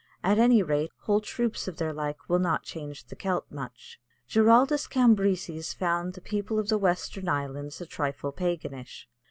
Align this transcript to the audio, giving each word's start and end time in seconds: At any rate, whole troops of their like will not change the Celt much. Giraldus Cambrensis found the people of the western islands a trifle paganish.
At 0.23 0.39
any 0.39 0.63
rate, 0.63 0.91
whole 1.01 1.21
troops 1.21 1.67
of 1.67 1.77
their 1.77 1.93
like 1.93 2.27
will 2.27 2.39
not 2.39 2.63
change 2.63 3.05
the 3.05 3.15
Celt 3.15 3.45
much. 3.51 3.99
Giraldus 4.27 4.87
Cambrensis 4.87 5.75
found 5.75 6.13
the 6.15 6.21
people 6.21 6.57
of 6.57 6.69
the 6.69 6.79
western 6.79 7.29
islands 7.29 7.79
a 7.81 7.85
trifle 7.85 8.31
paganish. 8.31 9.05